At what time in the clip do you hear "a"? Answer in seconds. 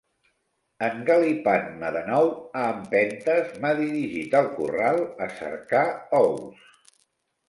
2.61-2.63, 5.27-5.29